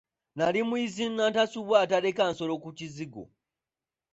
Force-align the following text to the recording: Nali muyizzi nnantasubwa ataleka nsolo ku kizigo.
Nali 0.37 0.59
muyizzi 0.67 1.03
nnantasubwa 1.07 1.75
ataleka 1.85 2.23
nsolo 2.31 2.53
ku 2.63 2.69
kizigo. 2.77 3.23